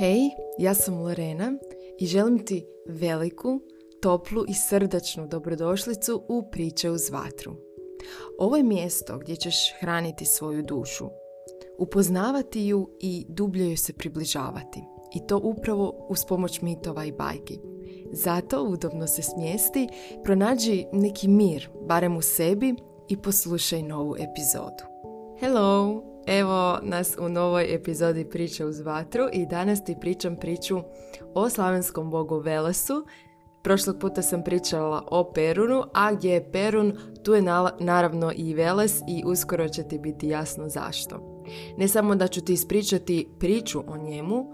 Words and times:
Hej, 0.00 0.30
ja 0.58 0.74
sam 0.74 1.02
Lorena 1.02 1.52
i 1.98 2.06
želim 2.06 2.44
ti 2.46 2.66
veliku, 2.88 3.60
toplu 4.02 4.44
i 4.48 4.54
srdačnu 4.54 5.26
dobrodošlicu 5.26 6.22
u 6.28 6.50
Priče 6.50 6.90
uz 6.90 7.10
vatru. 7.10 7.56
Ovo 8.38 8.56
je 8.56 8.62
mjesto 8.62 9.18
gdje 9.18 9.36
ćeš 9.36 9.54
hraniti 9.80 10.24
svoju 10.24 10.62
dušu, 10.62 11.08
upoznavati 11.78 12.66
ju 12.66 12.90
i 13.00 13.26
dublje 13.28 13.64
joj 13.64 13.76
se 13.76 13.92
približavati. 13.92 14.82
I 15.14 15.26
to 15.26 15.40
upravo 15.44 16.06
uz 16.08 16.24
pomoć 16.24 16.60
mitova 16.60 17.04
i 17.04 17.12
bajki. 17.12 17.58
Zato 18.12 18.62
udobno 18.62 19.06
se 19.06 19.22
smjesti, 19.22 19.88
pronađi 20.24 20.86
neki 20.92 21.28
mir, 21.28 21.68
barem 21.88 22.16
u 22.16 22.22
sebi 22.22 22.74
i 23.08 23.16
poslušaj 23.16 23.82
novu 23.82 24.14
epizodu. 24.16 24.84
Hello! 25.40 26.09
Evo 26.30 26.78
nas 26.82 27.16
u 27.20 27.28
novoj 27.28 27.74
epizodi 27.74 28.24
Priče 28.24 28.64
uz 28.64 28.80
vatru 28.80 29.22
i 29.32 29.46
danas 29.46 29.84
ti 29.84 29.96
pričam 30.00 30.36
priču 30.36 30.80
o 31.34 31.48
slavenskom 31.48 32.10
bogu 32.10 32.38
Velesu. 32.38 33.06
Prošlog 33.62 33.96
puta 34.00 34.22
sam 34.22 34.44
pričala 34.44 35.04
o 35.10 35.32
Perunu, 35.32 35.84
a 35.94 36.14
gdje 36.14 36.32
je 36.32 36.52
Perun, 36.52 36.96
tu 37.24 37.32
je 37.32 37.42
naravno 37.80 38.32
i 38.36 38.54
Veles 38.54 39.00
i 39.08 39.22
uskoro 39.26 39.68
će 39.68 39.82
ti 39.82 39.98
biti 39.98 40.28
jasno 40.28 40.68
zašto. 40.68 41.42
Ne 41.76 41.88
samo 41.88 42.14
da 42.14 42.28
ću 42.28 42.40
ti 42.40 42.52
ispričati 42.52 43.28
priču 43.38 43.82
o 43.86 43.96
njemu, 43.96 44.46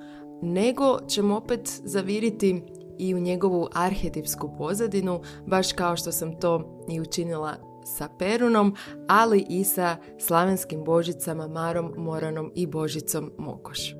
nego 0.43 0.99
ćemo 1.09 1.37
opet 1.37 1.81
zaviriti 1.85 2.63
i 2.99 3.15
u 3.15 3.19
njegovu 3.19 3.69
arhetipsku 3.73 4.51
pozadinu, 4.59 5.21
baš 5.47 5.73
kao 5.73 5.97
što 5.97 6.13
sam 6.13 6.41
to 6.41 6.85
i 6.89 7.01
učinila 7.01 7.66
sa 7.87 8.09
Perunom, 8.19 8.75
ali 9.09 9.47
i 9.49 9.65
sa 9.65 9.97
slavenskim 10.19 10.85
božicama 10.85 11.49
Marom, 11.49 11.95
Moranom 11.97 12.53
i 12.55 12.67
Božicom 12.67 13.33
Mokoš. 13.39 13.95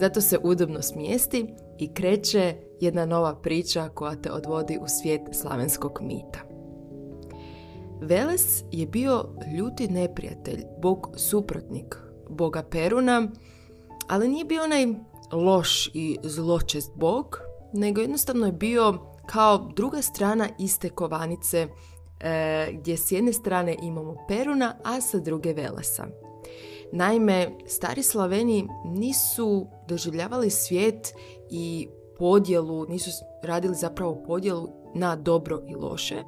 Zato 0.00 0.20
se 0.20 0.38
udobno 0.42 0.82
smijesti 0.82 1.46
i 1.78 1.94
kreće 1.94 2.56
jedna 2.80 3.06
nova 3.06 3.34
priča 3.34 3.88
koja 3.88 4.14
te 4.14 4.32
odvodi 4.32 4.78
u 4.82 4.88
svijet 4.88 5.20
slavenskog 5.32 5.98
mita. 6.02 6.38
Veles 8.00 8.62
je 8.72 8.86
bio 8.86 9.24
ljuti 9.56 9.88
neprijatelj, 9.88 10.64
bog 10.82 11.10
suprotnik 11.16 11.96
boga 12.28 12.62
Peruna, 12.62 13.28
ali 14.08 14.28
nije 14.28 14.44
bio 14.44 14.64
onaj 14.64 14.86
loš 15.32 15.90
i 15.94 16.18
zločest 16.22 16.90
bog, 16.96 17.40
nego 17.72 18.00
jednostavno 18.00 18.46
je 18.46 18.52
bio 18.52 18.98
kao 19.26 19.72
druga 19.76 20.02
strana 20.02 20.48
iste 20.58 20.88
kovanice 20.88 21.68
gdje 22.72 22.96
s 22.96 23.12
jedne 23.12 23.32
strane 23.32 23.76
imamo 23.82 24.16
Peruna, 24.28 24.76
a 24.84 25.00
sa 25.00 25.18
druge 25.18 25.52
Velesa. 25.52 26.06
Naime, 26.92 27.50
stari 27.66 28.02
Slaveni 28.02 28.68
nisu 28.84 29.66
doživljavali 29.88 30.50
svijet 30.50 31.14
i 31.50 31.88
podjelu, 32.18 32.86
nisu 32.88 33.10
radili 33.42 33.74
zapravo 33.74 34.22
podjelu 34.26 34.68
na 34.94 35.16
dobro 35.16 35.62
i 35.68 35.74
loše. 35.74 36.22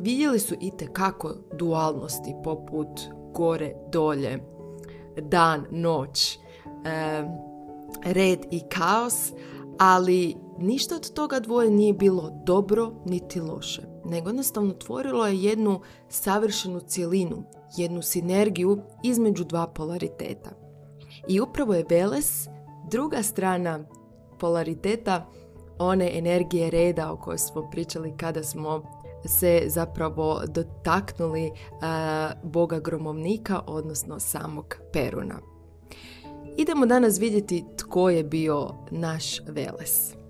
Vidjeli 0.00 0.38
su 0.38 0.54
i 0.60 0.70
kako 0.92 1.34
dualnosti 1.52 2.34
poput 2.44 2.88
gore, 3.34 3.74
dolje, 3.92 4.38
dan, 5.22 5.64
noć, 5.70 6.34
e, 6.34 6.38
red 8.04 8.38
i 8.50 8.60
kaos, 8.68 9.32
ali 9.78 10.36
ništa 10.58 10.94
od 10.96 11.12
toga 11.12 11.40
dvoje 11.40 11.70
nije 11.70 11.92
bilo 11.92 12.42
dobro 12.46 12.92
niti 13.04 13.40
loše, 13.40 13.82
nego 14.04 14.28
jednostavno 14.28 14.72
tvorilo 14.72 15.26
je 15.26 15.42
jednu 15.42 15.80
savršenu 16.08 16.80
cjelinu, 16.80 17.42
jednu 17.76 18.02
sinergiju 18.02 18.78
između 19.02 19.44
dva 19.44 19.66
polariteta. 19.66 20.50
I 21.28 21.40
upravo 21.40 21.74
je 21.74 21.86
Veles 21.90 22.46
druga 22.90 23.22
strana 23.22 23.84
polariteta 24.40 25.26
one 25.78 26.18
energije 26.18 26.70
reda 26.70 27.12
o 27.12 27.16
kojoj 27.16 27.38
smo 27.38 27.70
pričali 27.70 28.14
kada 28.16 28.42
smo 28.42 28.82
se 29.26 29.62
zapravo 29.66 30.42
dotaknuli 30.46 31.52
boga 32.42 32.78
gromovnika, 32.78 33.60
odnosno 33.66 34.20
samog 34.20 34.76
Peruna. 34.92 35.38
Idemo 36.56 36.86
danas 36.86 37.18
vidjeti 37.18 37.64
tko 37.76 38.10
je 38.10 38.24
bio 38.24 38.70
naš 38.90 39.40
Veles. 39.48 40.23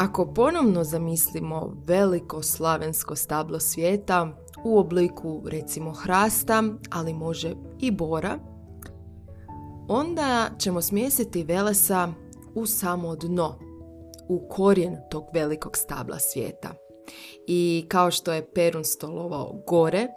Ako 0.00 0.32
ponovno 0.34 0.84
zamislimo 0.84 1.76
veliko 1.86 2.42
slavensko 2.42 3.16
stablo 3.16 3.60
svijeta 3.60 4.28
u 4.64 4.78
obliku 4.78 5.42
recimo 5.46 5.92
hrasta, 5.92 6.62
ali 6.90 7.14
može 7.14 7.54
i 7.80 7.90
bora, 7.90 8.38
onda 9.88 10.50
ćemo 10.58 10.82
smjestiti 10.82 11.44
Velesa 11.44 12.12
u 12.54 12.66
samo 12.66 13.16
dno, 13.16 13.58
u 14.28 14.48
korijen 14.48 14.96
tog 15.10 15.24
velikog 15.34 15.76
stabla 15.76 16.18
svijeta. 16.18 16.70
I 17.46 17.86
kao 17.88 18.10
što 18.10 18.32
je 18.32 18.52
Perun 18.54 18.84
stolovao 18.84 19.62
gore 19.66 20.08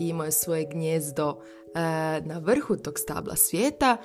i 0.00 0.08
imao 0.08 0.24
je 0.24 0.32
svoje 0.32 0.66
gnjezdo 0.70 1.30
e, 1.30 1.80
na 2.24 2.38
vrhu 2.38 2.76
tog 2.76 2.98
stabla 2.98 3.36
svijeta, 3.36 3.96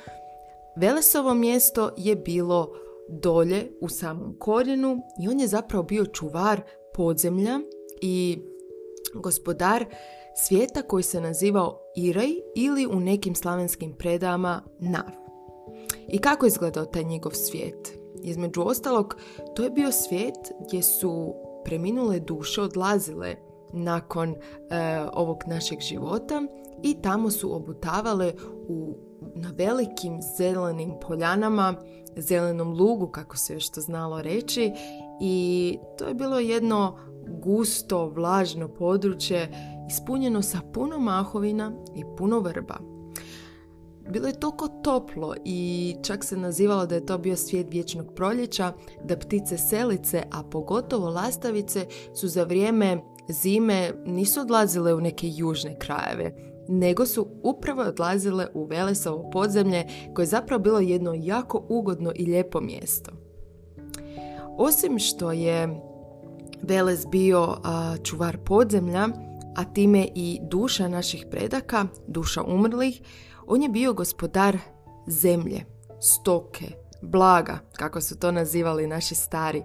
Velesovo 0.76 1.34
mjesto 1.34 1.90
je 1.98 2.16
bilo 2.16 2.70
dolje 3.10 3.72
u 3.82 3.90
samom 3.90 4.36
korijenu 4.40 4.98
i 5.22 5.28
on 5.28 5.40
je 5.40 5.48
zapravo 5.48 5.84
bio 5.84 6.06
čuvar 6.06 6.62
podzemlja 6.94 7.60
i 8.02 8.40
gospodar 9.14 9.86
svijeta 10.36 10.82
koji 10.82 11.04
se 11.04 11.22
nazivao 11.22 11.80
Irej 11.96 12.42
ili 12.56 12.88
u 12.88 13.00
nekim 13.00 13.36
slavenskim 13.36 13.94
predama 13.94 14.64
Nav. 14.80 15.28
I 16.08 16.18
kako 16.18 16.46
je 16.46 16.48
izgledao 16.48 16.86
taj 16.86 17.04
njegov 17.04 17.32
svijet? 17.32 17.98
Između 18.24 18.62
ostalog, 18.62 19.18
to 19.56 19.64
je 19.64 19.70
bio 19.70 19.92
svijet 19.92 20.52
gdje 20.68 20.84
su 20.84 21.36
preminule 21.64 22.20
duše 22.20 22.62
odlazile 22.62 23.36
nakon 23.74 24.30
e, 24.30 24.36
ovog 25.14 25.38
našeg 25.48 25.80
života 25.80 26.42
i 26.84 27.02
tamo 27.02 27.32
su 27.32 27.56
obutavale 27.56 28.34
u, 28.68 28.98
na 29.36 29.52
velikim 29.56 30.20
zelenim 30.38 30.94
poljanama, 31.08 31.76
zelenom 32.18 32.74
lugu, 32.74 33.08
kako 33.08 33.38
se 33.38 33.54
još 33.54 33.70
to 33.70 33.82
znalo 33.82 34.22
reći, 34.22 34.72
i 35.22 35.78
to 35.98 36.08
je 36.08 36.14
bilo 36.14 36.40
jedno 36.40 36.98
gusto, 37.28 38.10
vlažno 38.10 38.68
područje 38.68 39.52
ispunjeno 39.90 40.42
sa 40.42 40.60
puno 40.74 41.00
mahovina 41.00 41.72
i 41.96 42.04
puno 42.18 42.40
vrba. 42.40 42.76
Bilo 44.10 44.28
je 44.28 44.40
toliko 44.40 44.68
toplo 44.68 45.36
i 45.46 45.96
čak 46.04 46.24
se 46.24 46.38
nazivalo 46.38 46.86
da 46.86 46.96
je 46.96 47.06
to 47.06 47.18
bio 47.18 47.36
svijet 47.36 47.68
vječnog 47.72 48.14
proljeća, 48.16 48.74
da 49.04 49.18
ptice 49.18 49.58
selice, 49.58 50.24
a 50.32 50.44
pogotovo 50.44 51.10
lastavice, 51.10 51.88
su 52.14 52.28
za 52.28 52.44
vrijeme 52.44 53.02
zime 53.30 53.92
nisu 54.06 54.42
odlazile 54.42 54.94
u 54.94 55.02
neke 55.02 55.30
južne 55.30 55.80
krajeve, 55.80 56.36
nego 56.68 57.06
su 57.06 57.28
upravo 57.44 57.82
odlazile 57.82 58.48
u 58.54 58.66
Velesovo 58.66 59.30
podzemlje 59.32 59.86
koje 60.14 60.24
je 60.24 60.28
zapravo 60.28 60.64
bilo 60.64 60.80
jedno 60.80 61.14
jako 61.16 61.66
ugodno 61.70 62.12
i 62.16 62.26
lijepo 62.26 62.62
mjesto. 62.62 63.12
Osim 64.58 65.00
što 65.00 65.32
je 65.32 65.82
Veles 66.62 67.08
bio 67.08 67.58
čuvar 68.04 68.38
podzemlja, 68.38 69.08
a 69.56 69.64
time 69.74 70.08
i 70.16 70.40
duša 70.42 70.88
naših 70.88 71.26
predaka, 71.32 71.86
duša 72.08 72.44
umrlih, 72.44 73.02
on 73.48 73.64
je 73.64 73.70
bio 73.70 73.94
gospodar 73.94 74.58
zemlje, 75.08 75.66
stoke, 76.02 76.66
blaga, 77.02 77.60
kako 77.74 78.02
su 78.02 78.20
to 78.20 78.32
nazivali 78.32 78.88
naši 78.88 79.16
stari, 79.16 79.64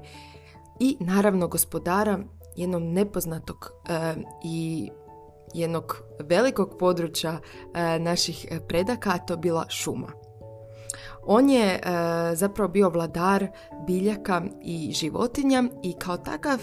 i 0.81 0.97
naravno 1.01 1.49
gospodara 1.49 2.19
jednog 2.57 2.83
nepoznatog 2.83 3.71
e, 3.89 4.15
i 4.45 4.91
jednog 5.55 6.03
velikog 6.19 6.77
područja 6.79 7.39
e, 7.75 7.99
naših 7.99 8.47
predaka, 8.69 9.11
a 9.11 9.19
to 9.19 9.37
bila 9.37 9.67
šuma. 9.69 10.13
On 11.27 11.51
je 11.51 11.75
e, 11.75 11.81
zapravo 12.35 12.69
bio 12.69 12.89
vladar 12.89 13.47
biljaka 13.87 14.43
i 14.63 14.93
životinja 14.93 15.65
i 15.83 15.93
kao 15.93 16.17
takav 16.17 16.61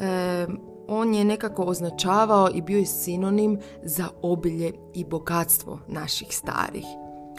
e, 0.00 0.46
on 0.88 1.14
je 1.14 1.24
nekako 1.24 1.62
označavao 1.62 2.48
i 2.54 2.62
bio 2.62 2.78
je 2.78 2.86
sinonim 2.86 3.58
za 3.82 4.08
obilje 4.22 4.72
i 4.94 5.04
bogatstvo 5.04 5.78
naših 5.88 6.28
starih. 6.30 6.84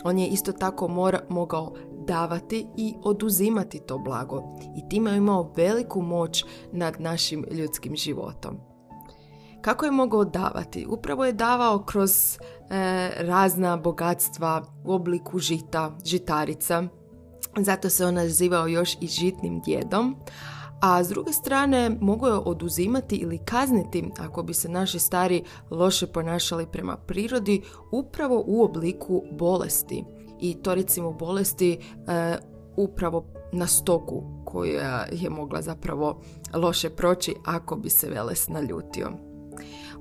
On 0.03 0.19
je 0.19 0.27
isto 0.27 0.51
tako 0.51 0.87
mora, 0.87 1.19
mogao 1.29 1.73
davati 2.07 2.67
i 2.77 2.93
oduzimati 3.03 3.79
to 3.79 3.97
blago 3.97 4.43
i 4.77 4.89
time 4.89 5.11
je 5.11 5.17
imao 5.17 5.53
veliku 5.55 6.01
moć 6.01 6.45
nad 6.71 7.01
našim 7.01 7.45
ljudskim 7.51 7.95
životom. 7.95 8.68
Kako 9.61 9.85
je 9.85 9.91
mogao 9.91 10.25
davati? 10.25 10.85
Upravo 10.89 11.25
je 11.25 11.33
davao 11.33 11.83
kroz 11.83 12.11
e, 12.35 12.39
razna 13.17 13.77
bogatstva 13.77 14.63
u 14.83 14.93
obliku 14.93 15.39
žita, 15.39 15.97
žitarica. 16.05 16.83
Zato 17.57 17.89
se 17.89 18.05
on 18.05 18.13
nazivao 18.13 18.67
još 18.67 18.97
i 19.01 19.07
žitnim 19.07 19.59
djedom. 19.59 20.15
A 20.81 21.03
s 21.03 21.07
druge 21.07 21.33
strane 21.33 21.97
mogu 22.01 22.27
je 22.27 22.33
oduzimati 22.33 23.15
ili 23.15 23.37
kazniti 23.37 24.11
ako 24.19 24.43
bi 24.43 24.53
se 24.53 24.69
naši 24.69 24.99
stari 24.99 25.43
loše 25.71 26.07
ponašali 26.07 26.67
prema 26.71 26.97
prirodi 26.97 27.61
upravo 27.91 28.43
u 28.47 28.63
obliku 28.63 29.23
bolesti. 29.31 30.03
I 30.39 30.53
to 30.53 30.75
recimo 30.75 31.11
bolesti 31.11 31.79
e, 32.07 32.37
upravo 32.77 33.25
na 33.51 33.67
stoku 33.67 34.23
koja 34.45 35.05
je 35.11 35.29
mogla 35.29 35.61
zapravo 35.61 36.21
loše 36.53 36.89
proći 36.89 37.35
ako 37.45 37.75
bi 37.75 37.89
se 37.89 38.09
Veles 38.09 38.47
naljutio. 38.47 39.28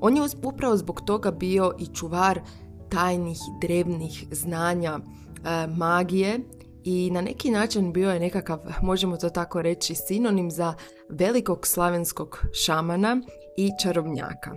On 0.01 0.17
je 0.17 0.23
upravo 0.45 0.77
zbog 0.77 1.01
toga 1.01 1.31
bio 1.31 1.73
i 1.79 1.87
čuvar 1.95 2.41
tajnih 2.89 3.39
drevnih 3.61 4.25
znanja 4.31 4.99
e, 4.99 5.67
magije 5.67 6.41
i 6.85 7.11
na 7.11 7.21
neki 7.21 7.51
način 7.51 7.93
bio 7.93 8.11
je 8.11 8.21
nekakav, 8.21 8.59
možemo 8.83 9.17
to 9.17 9.31
tako 9.31 9.63
reći, 9.63 9.95
sinonim 9.95 10.51
za 10.51 10.75
velikog 11.09 11.67
slavenskog 11.67 12.45
šamana 12.65 13.21
i 13.57 13.71
čarobnjaka. 13.83 14.51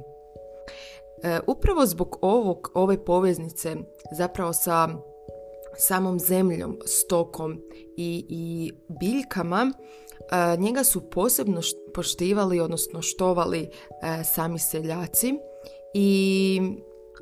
E, 1.23 1.39
upravo 1.47 1.85
zbog 1.85 2.17
ovog, 2.21 2.71
ove 2.73 3.05
poveznice 3.05 3.75
zapravo 4.17 4.53
sa 4.53 4.89
samom 5.77 6.19
zemljom, 6.19 6.77
stokom 6.85 7.59
i, 7.97 8.25
i 8.29 8.71
biljkama, 8.99 9.71
e, 9.71 10.57
njega 10.57 10.83
su 10.83 11.09
posebno 11.09 11.61
poštivali, 11.93 12.59
odnosno 12.59 13.01
štovali 13.01 13.59
e, 13.61 14.23
sami 14.23 14.59
seljaci 14.59 15.33
i 15.93 16.61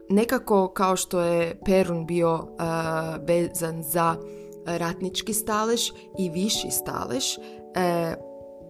nekako 0.10 0.68
kao 0.68 0.96
što 0.96 1.22
je 1.22 1.60
Perun 1.66 2.06
bio 2.06 2.48
vezan 3.28 3.84
za 3.84 4.16
ratnički 4.66 5.34
stalež 5.34 5.81
i 6.19 6.30
viši 6.30 6.72
stalež, 6.72 7.24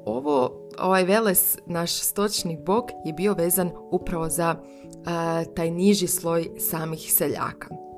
ovo, 0.06 0.68
ovaj 0.80 1.04
Veles, 1.04 1.58
naš 1.66 2.02
stočni 2.02 2.58
bog, 2.66 2.84
je 3.06 3.14
bio 3.14 3.34
vezan 3.34 3.72
upravo 3.92 4.30
za 4.30 4.56
taj 5.56 5.72
niži 5.72 6.08
sloj 6.08 6.50
samih 6.60 7.14
seljaka. 7.14 7.89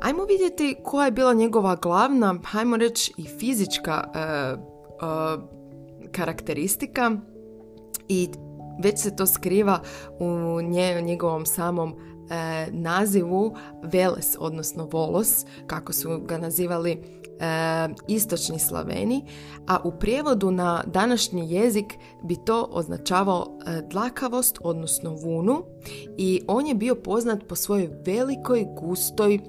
Ajmo 0.00 0.24
vidjeti 0.24 0.76
koja 0.84 1.04
je 1.04 1.10
bila 1.10 1.34
njegova 1.34 1.76
glavna, 1.76 2.38
hajmo 2.44 2.76
reći 2.76 3.12
i 3.16 3.24
fizička 3.24 4.04
karakteristika 6.12 7.10
i 8.08 8.28
već 8.82 8.98
se 8.98 9.16
to 9.16 9.26
skriva 9.26 9.80
u 10.18 10.60
njegovom 11.02 11.46
samom 11.46 11.94
e, 12.30 12.66
nazivu 12.70 13.56
Veles, 13.82 14.36
odnosno 14.38 14.88
Volos, 14.92 15.46
kako 15.66 15.92
su 15.92 16.18
ga 16.18 16.38
nazivali 16.38 17.19
e, 17.40 17.88
istočni 18.08 18.58
Slaveni, 18.58 19.24
a 19.66 19.78
u 19.84 19.92
prijevodu 19.92 20.50
na 20.50 20.82
današnji 20.86 21.52
jezik 21.52 21.94
bi 22.22 22.36
to 22.46 22.68
označavao 22.70 23.46
e, 23.66 23.82
dlakavost, 23.90 24.58
odnosno 24.62 25.14
vunu 25.14 25.62
i 26.18 26.40
on 26.46 26.66
je 26.66 26.74
bio 26.74 26.94
poznat 26.94 27.44
po 27.48 27.56
svojoj 27.56 27.90
velikoj, 28.06 28.66
gustoj 28.80 29.34
e, 29.34 29.40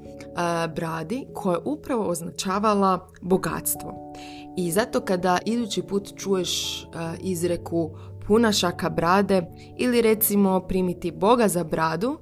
bradi 0.76 1.26
koja 1.34 1.54
je 1.54 1.62
upravo 1.66 2.04
označavala 2.04 3.08
bogatstvo. 3.22 4.14
I 4.58 4.72
zato 4.72 5.02
kada 5.02 5.40
idući 5.46 5.82
put 5.82 6.14
čuješ 6.16 6.84
e, 6.84 6.88
izreku 7.20 7.92
puna 8.28 8.52
šaka 8.52 8.90
brade 8.90 9.44
ili 9.78 10.02
recimo 10.02 10.60
primiti 10.60 11.12
Boga 11.12 11.48
za 11.48 11.64
bradu, 11.64 12.18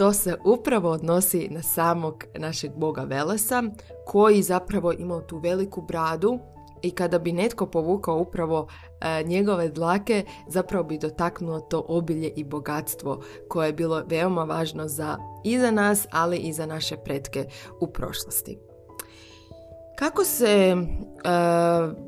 to 0.00 0.12
se 0.12 0.36
upravo 0.44 0.90
odnosi 0.90 1.48
na 1.50 1.62
samog 1.62 2.24
našeg 2.38 2.70
boga 2.76 3.02
Velesa, 3.02 3.62
koji 4.06 4.42
zapravo 4.42 4.92
imao 4.92 5.20
tu 5.20 5.38
veliku 5.38 5.82
bradu 5.82 6.38
i 6.82 6.90
kada 6.90 7.18
bi 7.18 7.32
netko 7.32 7.66
povukao 7.66 8.18
upravo 8.18 8.68
e, 9.00 9.22
njegove 9.22 9.68
dlake, 9.68 10.24
zapravo 10.48 10.84
bi 10.84 10.98
dotaknuo 10.98 11.60
to 11.60 11.84
obilje 11.88 12.28
i 12.28 12.44
bogatstvo 12.44 13.22
koje 13.48 13.68
je 13.68 13.72
bilo 13.72 14.02
veoma 14.06 14.44
važno 14.44 14.88
za 14.88 15.16
i 15.44 15.58
za 15.58 15.70
nas, 15.70 16.06
ali 16.10 16.38
i 16.38 16.52
za 16.52 16.66
naše 16.66 16.96
pretke 16.96 17.44
u 17.80 17.86
prošlosti. 17.86 18.58
Kako 19.98 20.24
se 20.24 20.46
e, 20.46 20.76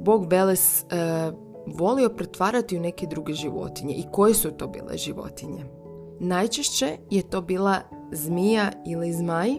bog 0.01 0.27
Veles 0.31 0.83
e, 0.83 0.85
volio 1.67 2.09
pretvarati 2.09 2.77
u 2.77 2.81
neke 2.81 3.07
druge 3.07 3.33
životinje 3.33 3.95
i 3.95 4.05
koje 4.13 4.35
su 4.35 4.51
to 4.51 4.67
bile 4.67 4.97
životinje? 4.97 5.82
Najčešće 6.25 6.97
je 7.11 7.23
to 7.23 7.41
bila 7.41 7.81
zmija 8.13 8.73
ili 8.87 9.13
zmaj 9.13 9.51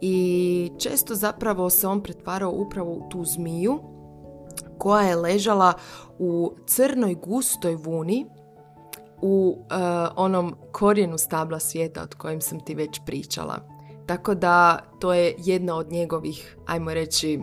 i 0.00 0.70
često 0.78 1.14
zapravo 1.14 1.70
se 1.70 1.86
on 1.86 2.02
pretvarao 2.02 2.50
upravo 2.50 2.92
u 2.92 3.08
tu 3.10 3.24
zmiju 3.24 3.78
koja 4.78 5.02
je 5.02 5.16
ležala 5.16 5.72
u 6.18 6.52
crnoj 6.66 7.14
gustoj 7.14 7.74
vuni 7.74 8.26
u 9.22 9.56
uh, 9.58 9.66
onom 10.16 10.54
korijenu 10.72 11.18
stabla 11.18 11.58
svijeta 11.58 12.02
od 12.02 12.14
kojem 12.14 12.40
sam 12.40 12.60
ti 12.60 12.74
već 12.74 13.00
pričala. 13.06 13.56
Tako 14.06 14.34
da 14.34 14.80
to 15.00 15.14
je 15.14 15.34
jedna 15.38 15.76
od 15.76 15.92
njegovih, 15.92 16.56
ajmo 16.66 16.94
reći, 16.94 17.40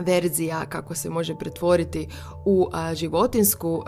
verzija 0.00 0.66
kako 0.66 0.94
se 0.94 1.10
može 1.10 1.34
pretvoriti 1.34 2.08
u 2.44 2.66
životinsku, 2.94 3.82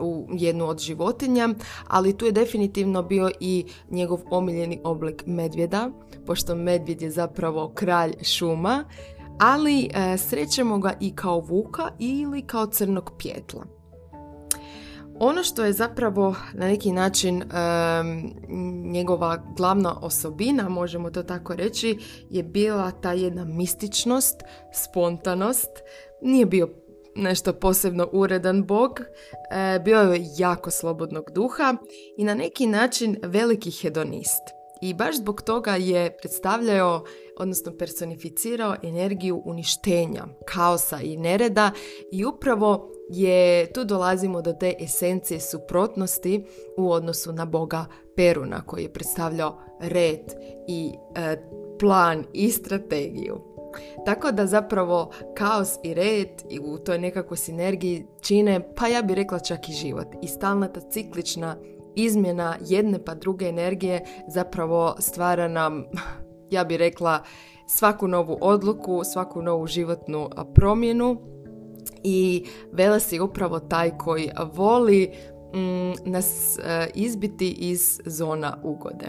u 0.00 0.26
jednu 0.32 0.68
od 0.68 0.78
životinja, 0.78 1.48
ali 1.86 2.16
tu 2.16 2.26
je 2.26 2.32
definitivno 2.32 3.02
bio 3.02 3.30
i 3.40 3.64
njegov 3.90 4.20
omiljeni 4.30 4.80
oblik 4.84 5.22
medvjeda, 5.26 5.90
pošto 6.26 6.54
medvjed 6.54 7.02
je 7.02 7.10
zapravo 7.10 7.72
kralj 7.74 8.14
šuma, 8.22 8.84
ali 9.40 9.88
srećemo 10.18 10.78
ga 10.78 10.92
i 11.00 11.14
kao 11.14 11.40
vuka 11.40 11.88
ili 11.98 12.42
kao 12.42 12.66
crnog 12.66 13.12
pjetla. 13.18 13.77
Ono 15.20 15.42
što 15.42 15.64
je 15.64 15.72
zapravo 15.72 16.34
na 16.52 16.66
neki 16.66 16.92
način 16.92 17.44
njegova 18.84 19.42
glavna 19.56 19.98
osobina, 20.02 20.68
možemo 20.68 21.10
to 21.10 21.22
tako 21.22 21.54
reći, 21.54 21.98
je 22.30 22.42
bila 22.42 22.90
ta 22.90 23.12
jedna 23.12 23.44
mističnost, 23.44 24.42
spontanost. 24.72 25.70
Nije 26.22 26.46
bio 26.46 26.68
nešto 27.14 27.52
posebno 27.52 28.08
uredan 28.12 28.64
bog, 28.64 29.00
e, 29.00 29.78
bio 29.78 29.98
je 29.98 30.26
jako 30.38 30.70
slobodnog 30.70 31.24
duha 31.34 31.76
i 32.16 32.24
na 32.24 32.34
neki 32.34 32.66
način 32.66 33.16
veliki 33.22 33.70
hedonist. 33.70 34.42
I 34.82 34.94
baš 34.94 35.16
zbog 35.16 35.42
toga 35.42 35.76
je 35.76 36.16
predstavljao, 36.16 37.04
odnosno 37.38 37.72
personificirao 37.78 38.76
energiju 38.82 39.42
uništenja, 39.44 40.24
kaosa 40.46 41.00
i 41.00 41.16
nereda 41.16 41.70
i 42.12 42.24
upravo 42.24 42.92
je 43.10 43.72
tu 43.72 43.84
dolazimo 43.84 44.42
do 44.42 44.52
te 44.52 44.74
esencije 44.80 45.40
suprotnosti 45.40 46.44
u 46.76 46.92
odnosu 46.92 47.32
na 47.32 47.44
boga 47.44 47.84
Peruna 48.16 48.62
koji 48.66 48.82
je 48.82 48.92
predstavljao 48.92 49.58
red 49.80 50.34
i 50.68 50.92
e, 51.16 51.36
plan 51.80 52.24
i 52.32 52.50
strategiju. 52.50 53.40
Tako 54.06 54.32
da 54.32 54.46
zapravo 54.46 55.10
kaos 55.36 55.74
i 55.82 55.94
red 55.94 56.28
i 56.50 56.60
u 56.60 56.78
toj 56.78 56.98
nekakvoj 56.98 57.36
sinergiji 57.36 58.06
čine, 58.20 58.74
pa 58.74 58.86
ja 58.86 59.02
bih 59.02 59.16
rekla 59.16 59.38
čak 59.38 59.68
i 59.68 59.72
život. 59.72 60.06
I 60.22 60.28
stalna 60.28 60.68
ta 60.68 60.80
ciklična 60.80 61.56
izmjena 61.96 62.56
jedne 62.60 63.04
pa 63.04 63.14
druge 63.14 63.46
energije 63.46 64.04
zapravo 64.28 64.96
stvara 64.98 65.48
nam, 65.48 65.84
ja 66.50 66.64
bih 66.64 66.78
rekla, 66.78 67.22
svaku 67.66 68.08
novu 68.08 68.38
odluku, 68.40 69.00
svaku 69.04 69.42
novu 69.42 69.66
životnu 69.66 70.30
promjenu 70.54 71.37
i 72.04 72.44
Veles 72.72 73.12
je 73.12 73.22
upravo 73.22 73.58
taj 73.60 73.98
koji 73.98 74.30
voli 74.54 75.10
mm, 75.54 76.10
nas 76.10 76.58
e, 76.58 76.90
izbiti 76.94 77.50
iz 77.50 78.00
zona 78.06 78.56
ugode. 78.62 79.06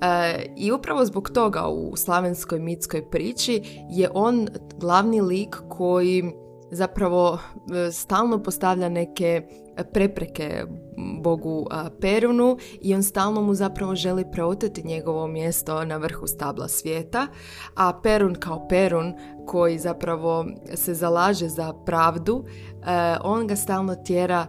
E, 0.00 0.46
I 0.56 0.72
upravo 0.72 1.04
zbog 1.04 1.30
toga 1.30 1.68
u 1.68 1.96
slavenskoj 1.96 2.58
mitskoj 2.58 3.10
priči 3.10 3.62
je 3.90 4.10
on 4.14 4.48
glavni 4.76 5.20
lik 5.20 5.56
koji 5.68 6.32
zapravo 6.70 7.38
e, 7.38 7.92
stalno 7.92 8.42
postavlja 8.42 8.88
neke 8.88 9.42
prepreke 9.92 10.64
bogu 11.20 11.66
Perunu 12.00 12.58
i 12.80 12.94
on 12.94 13.02
stalno 13.02 13.42
mu 13.42 13.54
zapravo 13.54 13.94
želi 13.94 14.24
preoteti 14.32 14.86
njegovo 14.86 15.26
mjesto 15.26 15.84
na 15.84 15.96
vrhu 15.96 16.26
stabla 16.26 16.68
svijeta, 16.68 17.26
a 17.76 18.00
Perun 18.02 18.34
kao 18.34 18.68
Perun 18.68 19.14
koji 19.46 19.78
zapravo 19.78 20.46
se 20.74 20.94
zalaže 20.94 21.48
za 21.48 21.72
pravdu, 21.86 22.44
e, 22.46 23.16
on 23.22 23.46
ga 23.46 23.56
stalno 23.56 23.94
tjera 23.94 24.46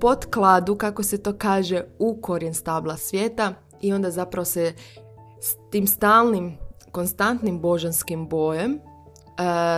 pod 0.00 0.26
kladu, 0.30 0.76
kako 0.76 1.02
se 1.02 1.22
to 1.22 1.32
kaže, 1.38 1.84
u 1.98 2.20
korijen 2.20 2.54
stabla 2.54 2.96
svijeta 2.96 3.54
i 3.80 3.92
onda 3.92 4.10
zapravo 4.10 4.44
se 4.44 4.72
s 5.40 5.56
tim 5.70 5.86
stalnim, 5.86 6.58
konstantnim 6.92 7.60
božanskim 7.60 8.28
bojem 8.28 8.72
e, 8.72 8.78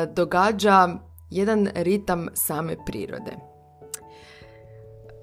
događa 0.06 0.88
jedan 1.30 1.68
ritam 1.75 2.28
same 2.35 2.76
prirode. 2.87 3.37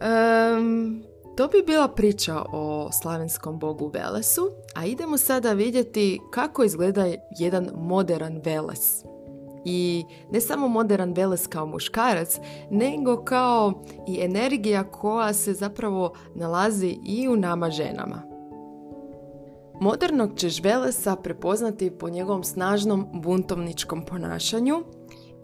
Um, 0.01 1.03
to 1.37 1.47
bi 1.47 1.63
bila 1.65 1.87
priča 1.87 2.41
o 2.53 2.89
slavenskom 2.91 3.59
bogu 3.59 3.87
Velesu, 3.93 4.49
a 4.75 4.85
idemo 4.85 5.17
sada 5.17 5.53
vidjeti 5.53 6.19
kako 6.31 6.63
izgleda 6.63 7.05
jedan 7.39 7.69
modern 7.75 8.41
Veles. 8.45 9.03
I 9.65 10.05
ne 10.31 10.41
samo 10.41 10.67
modern 10.67 11.13
Veles 11.13 11.47
kao 11.47 11.65
muškarac, 11.65 12.39
nego 12.69 13.23
kao 13.23 13.83
i 14.07 14.19
energija 14.21 14.83
koja 14.83 15.33
se 15.33 15.53
zapravo 15.53 16.13
nalazi 16.35 16.97
i 17.05 17.27
u 17.27 17.35
nama 17.35 17.69
ženama. 17.69 18.21
Modernog 19.81 20.35
ćeš 20.35 20.63
Velesa 20.63 21.15
prepoznati 21.15 21.91
po 21.91 22.09
njegovom 22.09 22.43
snažnom 22.43 23.07
buntovničkom 23.13 24.05
ponašanju 24.05 24.83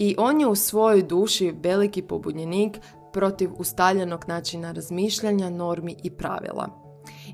I 0.02 0.16
on 0.18 0.42
je 0.42 0.48
u 0.48 0.56
svojoj 0.56 1.04
duši 1.04 1.54
veliki 1.64 2.02
pobunjenik 2.02 2.80
protiv 3.14 3.50
ustaljenog 3.58 4.26
načina 4.28 4.72
razmišljanja, 4.72 5.50
normi 5.50 5.96
i 6.04 6.12
pravila. 6.12 6.70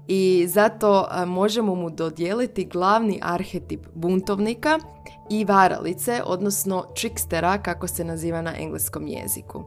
I 0.07 0.45
zato 0.47 1.07
možemo 1.27 1.75
mu 1.75 1.89
dodijeliti 1.89 2.65
glavni 2.65 3.19
arhetip 3.23 3.87
buntovnika 3.95 4.79
i 5.29 5.45
varalice, 5.45 6.21
odnosno 6.25 6.85
trickstera 6.95 7.61
kako 7.61 7.87
se 7.87 8.03
naziva 8.03 8.41
na 8.41 8.53
engleskom 8.59 9.07
jeziku. 9.07 9.63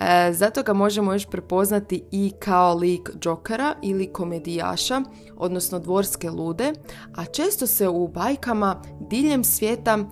E, 0.00 0.32
zato 0.32 0.62
ga 0.62 0.72
možemo 0.72 1.12
još 1.12 1.26
prepoznati 1.26 2.04
i 2.10 2.32
kao 2.38 2.74
lik 2.74 3.10
džokera 3.18 3.74
ili 3.82 4.12
komedijaša, 4.12 5.02
odnosno 5.36 5.78
dvorske 5.78 6.30
lude, 6.30 6.72
a 7.14 7.24
često 7.24 7.66
se 7.66 7.88
u 7.88 8.08
bajkama 8.08 8.82
diljem 9.00 9.44
svijeta 9.44 9.98
e, 9.98 10.04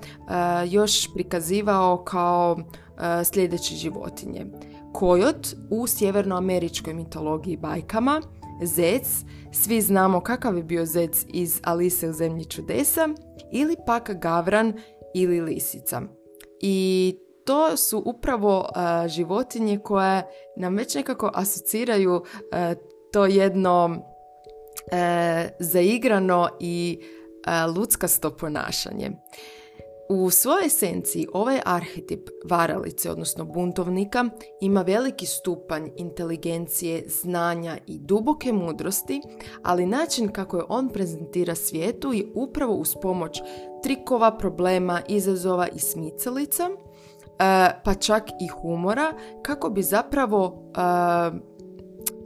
još 0.69 1.15
prikazivao 1.15 2.05
kao 2.05 2.57
e, 2.61 3.25
sljedeće 3.25 3.75
životinje. 3.75 4.47
Kojot 4.93 5.47
u 5.71 5.87
sjevernoameričkoj 5.87 6.95
mitologiji 6.95 7.57
bajkama, 7.57 8.21
zec, 8.63 9.25
svi 9.53 9.81
znamo 9.81 10.21
kakav 10.21 10.57
je 10.57 10.63
bio 10.63 10.87
zec 10.87 11.25
iz 11.29 11.61
Alise 11.63 12.09
u 12.09 12.13
zemlji 12.13 12.45
čudesa, 12.45 13.09
ili 13.53 13.77
pak 13.87 14.11
gavran 14.11 14.73
ili 15.15 15.41
lisica. 15.41 16.03
I 16.61 17.17
to 17.45 17.77
su 17.77 18.03
upravo 18.07 18.69
životinje 19.07 19.79
koje 19.79 20.23
nam 20.57 20.77
već 20.77 20.95
nekako 20.95 21.31
asociraju 21.35 22.23
to 23.13 23.27
jedno 23.27 23.85
uh, 23.87 24.99
zaigrano 25.59 26.49
i 26.61 26.99
uh, 27.01 27.77
luckasto 27.77 28.31
ponašanje. 28.31 29.11
U 30.09 30.31
svojoj 30.31 30.67
esenciji 30.67 31.27
ovaj 31.33 31.61
arhetip 31.65 32.29
varalice, 32.45 33.11
odnosno 33.11 33.45
buntovnika, 33.45 34.25
ima 34.61 34.83
veliki 34.83 35.27
stupanj 35.27 35.89
inteligencije, 35.97 37.05
znanja 37.09 37.79
i 37.87 37.99
duboke 37.99 38.53
mudrosti, 38.53 39.21
ali 39.63 39.87
način 39.87 40.29
kako 40.29 40.57
je 40.57 40.65
on 40.69 40.89
prezentira 40.89 41.55
svijetu 41.55 42.13
je 42.13 42.27
upravo 42.35 42.75
uz 42.75 42.95
pomoć 43.03 43.41
trikova, 43.83 44.39
problema, 44.39 45.03
izazova 45.09 45.69
i 45.69 45.79
smicalica, 45.79 46.71
pa 47.85 47.95
čak 47.95 48.23
i 48.41 48.49
humora, 48.49 49.13
kako 49.43 49.71
bi 49.71 49.83
zapravo 49.83 50.73
e, 50.77 51.53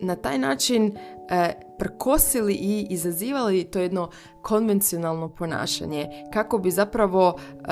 na 0.00 0.16
taj 0.16 0.38
način 0.38 0.92
e, 1.30 1.52
prkosili 1.78 2.54
i 2.54 2.86
izazivali 2.90 3.64
to 3.64 3.78
jedno 3.78 4.10
konvencionalno 4.42 5.28
ponašanje 5.28 6.08
kako 6.32 6.58
bi 6.58 6.70
zapravo 6.70 7.38
e, 7.38 7.64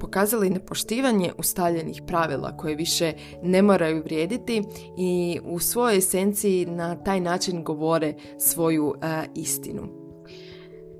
pokazali 0.00 0.50
nepoštivanje 0.50 1.32
ustaljenih 1.38 2.02
pravila 2.06 2.56
koje 2.56 2.74
više 2.74 3.12
ne 3.42 3.62
moraju 3.62 4.02
vrijediti 4.02 4.62
i 4.98 5.40
u 5.44 5.58
svojoj 5.58 5.98
esenciji 5.98 6.66
na 6.66 6.96
taj 6.96 7.20
način 7.20 7.64
govore 7.64 8.14
svoju 8.38 8.94
e, 9.02 9.24
istinu. 9.34 9.82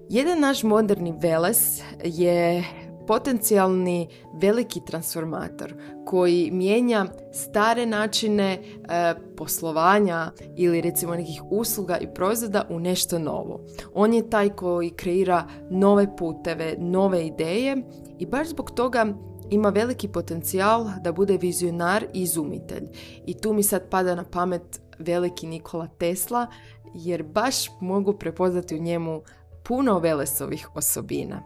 Jedan 0.09 0.41
naš 0.41 0.63
moderni 0.63 1.15
veles 1.23 1.81
je 2.05 2.65
potencijalni 3.07 4.09
veliki 4.35 4.81
transformator 4.87 5.75
koji 6.05 6.51
mijenja 6.53 7.07
stare 7.33 7.87
načine 7.87 8.53
e, 8.53 9.15
poslovanja 9.37 10.31
ili 10.57 10.81
recimo 10.81 11.15
nekih 11.15 11.43
usluga 11.51 11.99
i 11.99 12.15
proizvoda 12.15 12.67
u 12.71 12.81
nešto 12.81 13.19
novo. 13.19 13.61
On 13.95 14.15
je 14.15 14.31
taj 14.31 14.49
koji 14.49 14.91
kreira 14.91 15.49
nove 15.71 16.17
puteve, 16.17 16.77
nove 16.79 17.27
ideje 17.27 17.77
i 18.19 18.27
baš 18.27 18.49
zbog 18.49 18.71
toga 18.71 19.07
ima 19.51 19.69
veliki 19.69 20.09
potencijal 20.09 20.87
da 21.01 21.13
bude 21.13 21.37
vizionar 21.37 22.05
i 22.15 22.23
izumitelj. 22.23 22.89
I 23.27 23.35
tu 23.35 23.53
mi 23.53 23.63
sad 23.63 23.91
pada 23.91 24.15
na 24.15 24.25
pamet 24.25 24.81
veliki 24.99 25.47
Nikola 25.47 25.87
Tesla 25.87 26.47
jer 26.95 27.23
baš 27.23 27.71
mogu 27.81 28.13
prepoznati 28.13 28.75
u 28.75 28.83
njemu 28.83 29.23
puno 29.63 29.99
velesovih 29.99 30.69
osobina. 30.77 31.43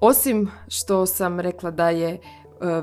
Osim 0.00 0.50
što 0.68 1.06
sam 1.06 1.40
rekla 1.40 1.70
da 1.70 1.90
je 1.90 2.08
e, 2.10 2.18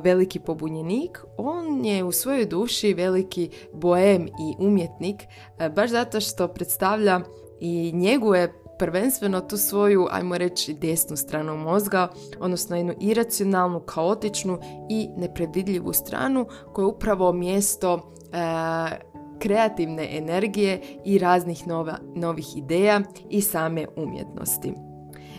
veliki 0.04 0.40
pobunjenik, 0.40 1.22
on 1.38 1.86
je 1.86 2.04
u 2.04 2.12
svojoj 2.12 2.46
duši 2.46 2.94
veliki 2.94 3.50
boem 3.74 4.28
i 4.28 4.56
umjetnik, 4.60 5.24
e, 5.60 5.70
baš 5.70 5.90
zato 5.90 6.20
što 6.20 6.48
predstavlja 6.48 7.22
i 7.60 7.92
njeguje 7.94 8.54
prvenstveno 8.80 9.42
tu 9.42 9.58
svoju, 9.58 10.08
ajmo 10.12 10.38
reći, 10.38 10.74
desnu 10.74 11.18
stranu 11.18 11.58
mozga, 11.58 12.08
odnosno 12.40 12.76
jednu 12.76 12.94
iracionalnu, 13.00 13.80
kaotičnu 13.80 14.60
i 14.90 15.10
nepredvidljivu 15.18 15.94
stranu 15.94 16.46
koja 16.74 16.84
je 16.84 16.88
upravo 16.88 17.34
mjesto 17.34 18.14
e, 18.34 19.08
kreativne 19.40 20.18
energije 20.18 20.82
i 21.06 21.20
raznih 21.20 21.68
nova, 21.68 21.98
novih 22.16 22.58
ideja 22.58 23.02
i 23.30 23.42
same 23.42 23.88
umjetnosti. 23.96 24.87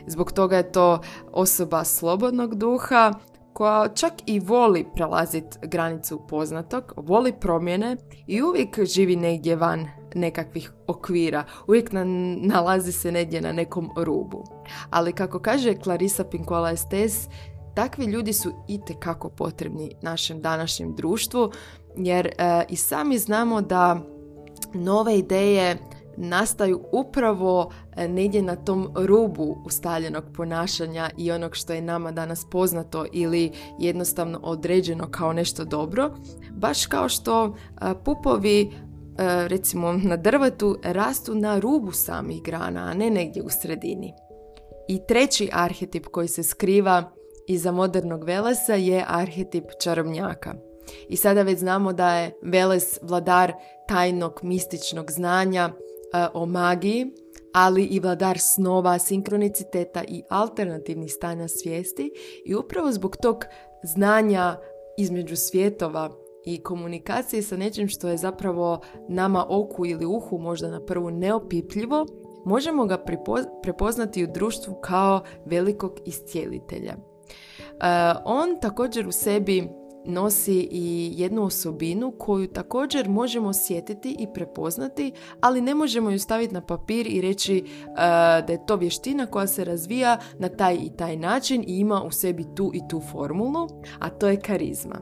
Zbog 0.08 0.32
toga 0.32 0.56
je 0.56 0.72
to 0.72 1.00
osoba 1.32 1.84
slobodnog 1.84 2.54
duha 2.54 3.12
koja 3.52 3.88
čak 3.88 4.12
i 4.26 4.40
voli 4.40 4.86
prelaziti 4.94 5.58
granicu 5.62 6.20
poznatog, 6.28 6.92
voli 6.96 7.32
promjene 7.40 7.96
i 8.26 8.42
uvijek 8.42 8.84
živi 8.84 9.16
negdje 9.16 9.56
van 9.56 9.88
nekakvih 10.14 10.72
okvira, 10.86 11.44
uvijek 11.66 11.90
nalazi 12.40 12.92
se 12.92 13.12
negdje 13.12 13.40
na 13.40 13.52
nekom 13.52 13.90
rubu. 13.96 14.44
Ali 14.90 15.12
kako 15.12 15.38
kaže 15.38 15.74
Clarissa 15.82 16.24
Pinkola 16.24 16.70
Estes, 16.70 17.28
takvi 17.74 18.04
ljudi 18.04 18.32
su 18.32 18.52
itekako 18.68 19.28
potrebni 19.28 19.94
našem 20.02 20.40
današnjem 20.40 20.94
društvu, 20.94 21.50
jer 21.96 22.26
e, 22.26 22.64
i 22.68 22.76
sami 22.76 23.18
znamo 23.18 23.60
da 23.60 24.00
nove 24.74 25.18
ideje 25.18 25.78
nastaju 26.18 26.80
upravo 26.92 27.70
e, 27.96 28.08
negdje 28.08 28.42
na 28.42 28.56
tom 28.56 28.92
rubu 28.94 29.56
ustaljenog 29.66 30.24
ponašanja 30.36 31.10
i 31.16 31.32
onog 31.32 31.56
što 31.56 31.72
je 31.72 31.82
nama 31.82 32.12
danas 32.12 32.46
poznato 32.50 33.06
ili 33.12 33.52
jednostavno 33.78 34.40
određeno 34.42 35.10
kao 35.10 35.32
nešto 35.32 35.64
dobro, 35.64 36.10
baš 36.50 36.86
kao 36.86 37.08
što 37.08 37.44
e, 37.46 37.50
pupovi 38.04 38.60
e, 38.60 38.68
recimo 39.48 39.92
na 39.92 40.16
drvetu 40.16 40.78
rastu 40.82 41.34
na 41.34 41.58
rubu 41.58 41.92
samih 41.92 42.42
grana, 42.42 42.80
a 42.80 42.94
ne 42.94 43.10
negdje 43.10 43.42
u 43.42 43.50
sredini. 43.50 44.14
I 44.88 45.00
treći 45.08 45.50
arhetip 45.52 46.06
koji 46.06 46.28
se 46.28 46.42
skriva 46.42 47.12
iza 47.48 47.72
modernog 47.72 48.24
velesa 48.24 48.74
je 48.74 49.04
arhetip 49.08 49.64
čarobnjaka. 49.82 50.54
I 51.08 51.16
sada 51.16 51.42
već 51.42 51.58
znamo 51.58 51.92
da 51.92 52.14
je 52.14 52.38
Veles 52.42 52.98
vladar 53.02 53.52
tajnog 53.88 54.40
mističnog 54.42 55.10
znanja, 55.10 55.70
o 56.34 56.46
magiji, 56.46 57.06
ali 57.54 57.84
i 57.84 58.00
vladar 58.00 58.38
snova, 58.38 58.98
sinkroniciteta 58.98 60.04
i 60.08 60.22
alternativnih 60.30 61.12
stanja 61.12 61.48
svijesti 61.48 62.12
i 62.44 62.54
upravo 62.54 62.92
zbog 62.92 63.16
tog 63.16 63.44
znanja 63.82 64.56
između 64.98 65.36
svjetova 65.36 66.10
i 66.44 66.62
komunikacije 66.62 67.42
sa 67.42 67.56
nečim 67.56 67.88
što 67.88 68.08
je 68.08 68.16
zapravo 68.16 68.80
nama 69.08 69.46
oku 69.48 69.86
ili 69.86 70.06
uhu 70.06 70.38
možda 70.38 70.70
na 70.70 70.84
prvu 70.84 71.10
neopipljivo, 71.10 72.06
možemo 72.44 72.86
ga 72.86 73.04
prepoznati 73.62 74.24
u 74.24 74.32
društvu 74.34 74.74
kao 74.74 75.20
velikog 75.44 76.00
iscijelitelja. 76.04 76.92
E, 76.92 76.98
on 78.24 78.60
također 78.60 79.08
u 79.08 79.12
sebi 79.12 79.68
nosi 80.08 80.68
i 80.70 81.12
jednu 81.16 81.44
osobinu 81.44 82.12
koju 82.18 82.48
također 82.48 83.08
možemo 83.08 83.48
osjetiti 83.48 84.16
i 84.18 84.26
prepoznati, 84.34 85.12
ali 85.40 85.60
ne 85.60 85.74
možemo 85.74 86.10
ju 86.10 86.18
staviti 86.18 86.54
na 86.54 86.60
papir 86.60 87.06
i 87.06 87.20
reći 87.20 87.64
uh, 87.64 87.94
da 88.46 88.52
je 88.52 88.66
to 88.66 88.76
vještina 88.76 89.26
koja 89.26 89.46
se 89.46 89.64
razvija 89.64 90.18
na 90.38 90.48
taj 90.48 90.74
i 90.74 90.90
taj 90.96 91.16
način 91.16 91.64
i 91.66 91.78
ima 91.78 92.02
u 92.02 92.10
sebi 92.10 92.44
tu 92.54 92.70
i 92.74 92.80
tu 92.88 93.02
formulu, 93.12 93.68
a 93.98 94.08
to 94.08 94.28
je 94.28 94.40
karizma. 94.40 95.00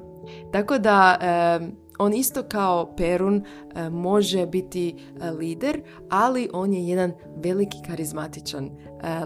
Tako 0.52 0.78
da 0.78 1.18
uh, 1.60 1.68
on 1.98 2.14
isto 2.14 2.42
kao 2.42 2.94
Perun 2.96 3.36
uh, 3.36 3.92
može 3.92 4.46
biti 4.46 4.94
lider, 5.38 5.82
ali 6.10 6.48
on 6.52 6.72
je 6.72 6.88
jedan 6.88 7.12
veliki 7.36 7.78
karizmatičan 7.86 8.70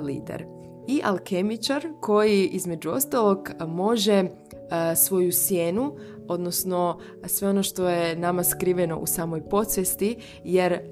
lider. 0.03 0.47
I 0.87 1.01
alkemičar 1.05 1.87
koji 2.01 2.47
između 2.47 2.91
ostalog 2.91 3.51
može 3.67 4.25
E, 4.50 4.50
svoju 4.97 5.33
sjenu, 5.33 5.97
odnosno 6.29 6.99
sve 7.27 7.49
ono 7.49 7.63
što 7.63 7.89
je 7.89 8.17
nama 8.17 8.45
skriveno 8.45 8.99
u 8.99 9.07
samoj 9.07 9.49
podsvijesti, 9.49 10.17
jer 10.45 10.73
e, 10.73 10.83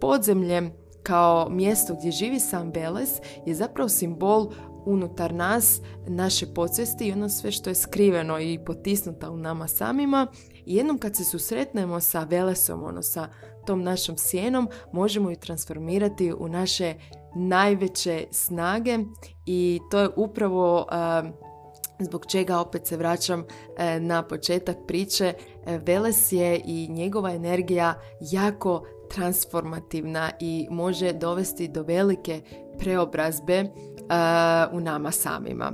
podzemlje 0.00 0.70
kao 1.02 1.48
mjesto 1.50 1.94
gdje 1.94 2.10
živi 2.10 2.40
sam 2.40 2.72
Beles 2.72 3.10
je 3.46 3.54
zapravo 3.54 3.88
simbol 3.88 4.52
unutar 4.86 5.34
nas, 5.34 5.80
naše 6.08 6.46
podsvijesti 6.54 7.04
i 7.04 7.12
ono 7.12 7.28
sve 7.28 7.52
što 7.52 7.70
je 7.70 7.74
skriveno 7.74 8.40
i 8.40 8.58
potisnuta 8.66 9.30
u 9.30 9.36
nama 9.36 9.68
samima. 9.68 10.26
Jednom 10.66 10.98
kad 10.98 11.16
se 11.16 11.24
susretnemo 11.24 12.00
sa 12.00 12.24
Velesom, 12.24 12.84
ono 12.84 13.02
sa 13.02 13.28
tom 13.66 13.82
našom 13.82 14.16
sjenom, 14.18 14.68
možemo 14.92 15.30
ju 15.30 15.36
transformirati 15.36 16.32
u 16.32 16.48
naše 16.48 16.94
najveće 17.36 18.26
snage 18.30 18.98
i 19.46 19.80
to 19.90 19.98
je 20.00 20.08
upravo 20.16 20.78
uh, 20.78 21.43
zbog 21.98 22.26
čega 22.26 22.58
opet 22.58 22.86
se 22.86 22.96
vraćam 22.96 23.44
e, 23.76 24.00
na 24.00 24.22
početak 24.22 24.76
priče, 24.86 25.34
e, 25.66 25.78
Veles 25.78 26.32
je 26.32 26.60
i 26.64 26.88
njegova 26.90 27.30
energija 27.30 27.94
jako 28.20 28.82
transformativna 29.10 30.30
i 30.40 30.66
može 30.70 31.12
dovesti 31.12 31.68
do 31.68 31.82
velike 31.82 32.42
preobrazbe 32.78 33.54
e, 33.54 33.66
u 34.72 34.80
nama 34.80 35.10
samima. 35.10 35.72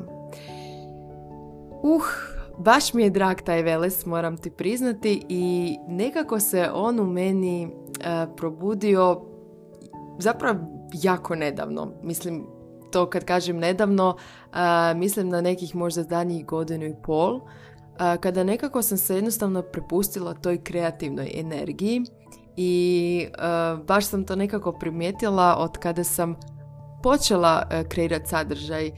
Uh, 1.82 2.02
baš 2.58 2.94
mi 2.94 3.02
je 3.02 3.10
drag 3.10 3.36
taj 3.40 3.62
Veles, 3.62 4.06
moram 4.06 4.36
ti 4.36 4.50
priznati 4.50 5.24
i 5.28 5.76
nekako 5.88 6.40
se 6.40 6.70
on 6.74 7.00
u 7.00 7.04
meni 7.04 7.68
probudio 8.36 9.20
zapravo 10.18 10.58
jako 10.92 11.34
nedavno. 11.34 11.92
Mislim, 12.02 12.46
to 12.90 13.10
kad 13.10 13.24
kažem 13.24 13.58
nedavno, 13.58 14.16
mislim 14.96 15.28
na 15.28 15.40
nekih 15.40 15.74
možda 15.74 16.02
zadnjih 16.02 16.46
godinu 16.46 16.84
i 16.84 16.94
pol, 17.02 17.40
kada 18.20 18.44
nekako 18.44 18.82
sam 18.82 18.98
se 18.98 19.14
jednostavno 19.14 19.62
prepustila 19.62 20.34
toj 20.34 20.64
kreativnoj 20.64 21.30
energiji 21.34 22.02
i 22.56 23.26
baš 23.86 24.06
sam 24.06 24.24
to 24.24 24.36
nekako 24.36 24.72
primijetila 24.72 25.56
od 25.58 25.78
kada 25.78 26.04
sam 26.04 26.36
počela 27.02 27.62
uh, 27.62 27.88
kreirati 27.88 28.28
sadržaj 28.28 28.88
uh, 28.88 28.94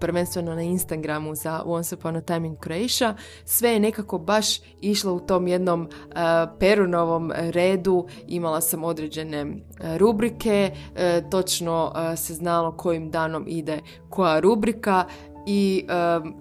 prvenstveno 0.00 0.54
na 0.54 0.62
Instagramu 0.62 1.34
za 1.34 1.62
Once 1.66 1.94
Upon 1.94 2.16
a 2.16 2.20
Time 2.20 2.46
in 2.46 2.56
Croatia, 2.64 3.14
sve 3.44 3.70
je 3.70 3.80
nekako 3.80 4.18
baš 4.18 4.60
išlo 4.80 5.14
u 5.14 5.20
tom 5.20 5.48
jednom 5.48 5.82
uh, 5.82 5.88
perunovom 6.58 7.32
redu, 7.36 8.06
imala 8.26 8.60
sam 8.60 8.84
određene 8.84 9.46
rubrike, 9.98 10.70
točno 11.30 11.92
se 12.16 12.34
znalo 12.34 12.72
kojim 12.72 13.10
danom 13.10 13.44
ide 13.48 13.80
koja 14.10 14.40
rubrika 14.40 15.04
i 15.46 15.84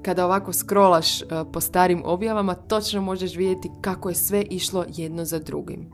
kada 0.03 0.25
ovako 0.25 0.53
scrollaš 0.53 1.21
po 1.53 1.61
starim 1.61 2.01
objavama 2.05 2.55
točno 2.55 3.01
možeš 3.01 3.35
vidjeti 3.35 3.69
kako 3.81 4.09
je 4.09 4.15
sve 4.15 4.43
išlo 4.49 4.85
jedno 4.87 5.25
za 5.25 5.39
drugim. 5.39 5.91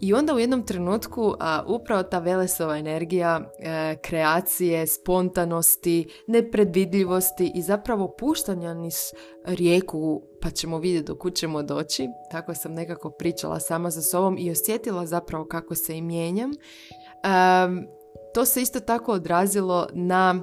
I 0.00 0.14
onda 0.14 0.34
u 0.34 0.38
jednom 0.38 0.66
trenutku 0.66 1.34
a, 1.40 1.62
upravo 1.66 2.02
ta 2.02 2.18
Velesova 2.18 2.78
energija 2.78 3.40
e, 3.58 3.96
kreacije, 4.02 4.86
spontanosti, 4.86 6.08
nepredvidljivosti 6.26 7.52
i 7.54 7.62
zapravo 7.62 8.14
puštanja 8.18 8.74
niz 8.74 8.96
rijeku 9.44 10.22
pa 10.42 10.50
ćemo 10.50 10.78
vidjeti 10.78 11.06
do 11.06 11.14
kud 11.14 11.34
ćemo 11.34 11.62
doći. 11.62 12.08
Tako 12.30 12.54
sam 12.54 12.72
nekako 12.72 13.10
pričala 13.10 13.60
sama 13.60 13.90
za 13.90 14.02
sobom 14.02 14.36
i 14.38 14.50
osjetila 14.50 15.06
zapravo 15.06 15.44
kako 15.44 15.74
se 15.74 15.96
i 15.96 16.02
mijenjam. 16.02 16.50
to 18.34 18.44
se 18.44 18.62
isto 18.62 18.80
tako 18.80 19.12
odrazilo 19.12 19.86
na 19.92 20.42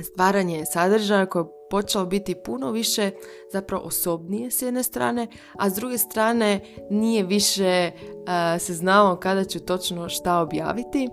stvaranje 0.00 0.64
sadržaja 0.72 1.26
koje 1.26 1.44
počelo 1.70 2.06
biti 2.06 2.34
puno 2.34 2.70
više 2.70 3.10
zapravo 3.52 3.84
osobnije 3.86 4.50
s 4.50 4.62
jedne 4.62 4.82
strane, 4.82 5.26
a 5.58 5.70
s 5.70 5.74
druge 5.74 5.98
strane 5.98 6.60
nije 6.90 7.22
više 7.22 7.90
uh, 7.94 8.60
se 8.60 8.74
znalo 8.74 9.16
kada 9.16 9.44
ću 9.44 9.60
točno 9.60 10.08
šta 10.08 10.38
objaviti 10.40 11.08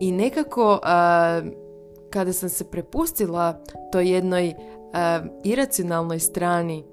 i 0.00 0.12
nekako 0.12 0.72
uh, 0.72 0.80
kada 2.10 2.32
sam 2.32 2.48
se 2.48 2.70
prepustila 2.70 3.64
to 3.92 4.00
jednoj 4.00 4.48
uh, 4.48 5.26
iracionalnoj 5.44 6.18
strani 6.18 6.84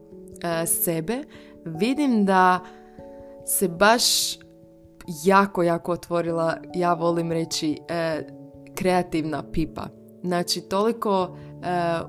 sebe, 0.65 1.23
vidim 1.65 2.25
da 2.25 2.59
se 3.45 3.67
baš 3.67 4.03
jako, 5.23 5.63
jako 5.63 5.91
otvorila, 5.91 6.57
ja 6.75 6.93
volim 6.93 7.31
reći, 7.31 7.77
kreativna 8.75 9.43
pipa. 9.51 9.87
Znači, 10.23 10.61
toliko 10.61 11.37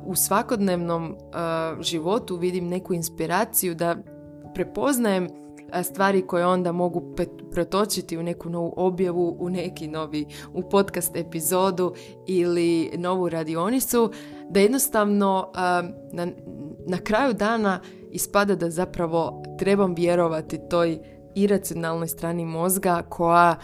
u 0.07 0.15
svakodnevnom 0.15 1.17
životu 1.81 2.37
vidim 2.37 2.69
neku 2.69 2.95
inspiraciju 2.95 3.75
da 3.75 3.97
prepoznajem 4.55 5.29
stvari 5.83 6.27
koje 6.27 6.47
onda 6.47 6.73
mogu 6.73 7.15
pretočiti 7.51 8.19
u 8.19 8.23
neku 8.23 8.51
novu 8.51 8.75
objavu, 8.77 9.37
u 9.41 9.49
neki 9.49 9.89
novi, 9.89 10.27
u 10.53 10.63
podcast 10.63 11.17
epizodu 11.17 11.95
ili 12.27 12.91
novu 12.97 13.29
radionicu, 13.29 14.11
da 14.51 14.61
jednostavno 14.61 15.53
na, 16.13 16.27
na 16.87 16.99
kraju 17.05 17.33
dana 17.33 17.81
ispada 18.11 18.55
da 18.55 18.71
zapravo 18.71 19.43
trebam 19.59 19.95
vjerovati 19.95 20.61
toj 20.71 20.99
iracionalnoj 21.35 22.09
strani 22.09 22.45
mozga 22.45 23.03
koja 23.09 23.57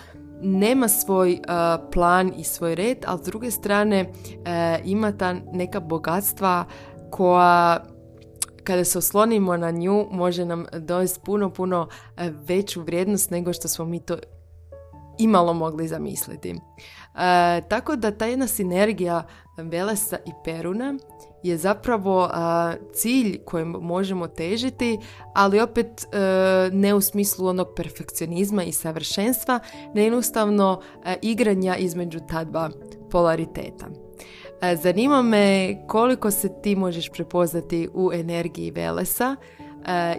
nema 0.44 0.88
svoj 0.88 1.32
uh, 1.32 1.90
plan 1.92 2.32
i 2.36 2.44
svoj 2.44 2.74
red, 2.74 2.98
ali 3.06 3.18
s 3.22 3.22
druge 3.22 3.50
strane 3.50 4.02
uh, 4.10 4.44
ima 4.84 5.12
ta 5.12 5.32
neka 5.52 5.80
bogatstva 5.80 6.64
koja 7.10 7.84
kada 8.64 8.84
se 8.84 8.98
oslonimo 8.98 9.56
na 9.56 9.70
nju 9.70 10.06
može 10.10 10.44
nam 10.44 10.66
dovesti 10.78 11.20
puno, 11.24 11.50
puno 11.50 11.80
uh, 11.80 12.22
veću 12.48 12.82
vrijednost 12.82 13.30
nego 13.30 13.52
što 13.52 13.68
smo 13.68 13.84
mi 13.84 14.00
to 14.00 14.16
imalo 15.18 15.52
mogli 15.52 15.88
zamisliti. 15.88 16.54
tako 17.68 17.96
da 17.96 18.10
ta 18.10 18.26
jedna 18.26 18.46
sinergija 18.46 19.26
Velesa 19.56 20.16
i 20.16 20.30
Peruna 20.44 20.98
je 21.44 21.56
zapravo 21.56 22.30
cilj 22.92 23.38
kojem 23.44 23.68
možemo 23.68 24.28
težiti, 24.28 24.98
ali 25.34 25.60
opet 25.60 25.86
e, 26.04 26.18
ne 26.72 26.94
u 26.94 27.00
smislu 27.00 27.46
onog 27.46 27.68
perfekcionizma 27.76 28.62
i 28.62 28.72
savršenstva, 28.72 29.60
ne 29.94 30.04
jednostavno 30.04 30.80
e, 31.04 31.16
igranja 31.22 31.76
između 31.76 32.20
ta 32.28 32.44
dva 32.44 32.70
polariteta. 33.10 33.86
E, 34.62 34.76
zanima 34.76 35.22
me 35.22 35.76
koliko 35.86 36.30
se 36.30 36.60
ti 36.62 36.76
možeš 36.76 37.10
prepoznati 37.10 37.88
u 37.94 38.10
energiji 38.12 38.70
Velesa 38.70 39.36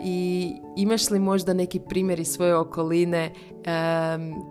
i 0.03 0.51
imaš 0.75 1.09
li 1.09 1.19
možda 1.19 1.53
neki 1.53 1.79
primjer 1.79 2.19
iz 2.19 2.27
svoje 2.27 2.55
okoline 2.55 3.31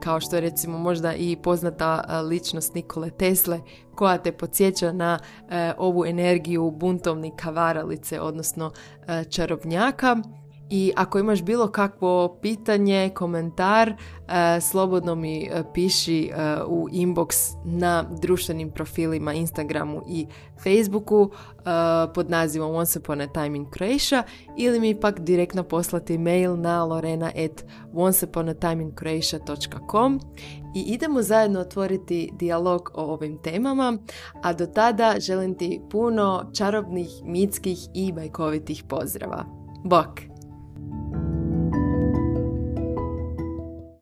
kao 0.00 0.20
što 0.20 0.36
je 0.36 0.40
recimo 0.40 0.78
možda 0.78 1.14
i 1.14 1.36
poznata 1.36 2.20
ličnost 2.30 2.74
Nikole 2.74 3.10
Tesle 3.10 3.60
koja 3.94 4.18
te 4.18 4.32
podsjeća 4.32 4.92
na 4.92 5.18
e, 5.50 5.72
ovu 5.78 6.06
energiju 6.06 6.70
buntovnika 6.70 7.50
varalice 7.50 8.20
odnosno 8.20 8.72
e, 9.08 9.24
čarobnjaka 9.24 10.16
i 10.70 10.92
ako 10.96 11.18
imaš 11.18 11.42
bilo 11.42 11.68
kakvo 11.68 12.38
pitanje, 12.42 13.10
komentar, 13.14 13.88
e, 13.88 13.94
slobodno 14.60 15.14
mi 15.14 15.44
e, 15.44 15.62
piši 15.74 16.24
e, 16.24 16.30
u 16.66 16.88
inbox 16.92 17.34
na 17.64 18.04
društvenim 18.20 18.70
profilima 18.70 19.32
Instagramu 19.32 20.02
i 20.08 20.26
Facebooku 20.62 21.30
pod 22.14 22.30
nazivom 22.30 22.74
Once 22.74 22.98
Upon 22.98 23.20
a 23.20 23.26
Time 23.26 23.56
in 23.56 23.66
Croatia 23.70 24.22
ili 24.56 24.80
mi 24.80 25.00
pak 25.00 25.20
direktno 25.20 25.62
poslati 25.62 26.18
mail 26.18 26.56
na 26.56 26.84
lorena 26.84 27.26
at 27.26 27.64
onceuponatimeInCroatia.com 27.92 30.20
i 30.74 30.80
idemo 30.80 31.22
zajedno 31.22 31.60
otvoriti 31.60 32.30
dijalog 32.32 32.90
o 32.94 33.02
ovim 33.02 33.38
temama, 33.42 33.98
a 34.42 34.52
do 34.52 34.66
tada 34.66 35.14
želim 35.18 35.54
ti 35.54 35.80
puno 35.90 36.50
čarobnih, 36.56 37.08
mitskih 37.24 37.78
i 37.94 38.12
bajkovitih 38.12 38.84
pozdrava. 38.88 39.44
Bok! 39.84 40.33